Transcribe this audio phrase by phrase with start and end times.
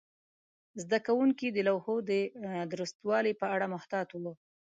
[0.81, 2.11] زده کوونکي د لوحو د
[2.73, 4.33] درستوالي په اړه محتاط وو.